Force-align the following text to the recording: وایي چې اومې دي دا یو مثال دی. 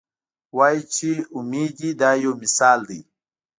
وایي 0.57 0.81
چې 0.95 1.11
اومې 1.35 1.65
دي 1.77 1.89
دا 2.01 2.11
یو 2.23 2.31
مثال 2.43 2.79
دی. 2.89 2.99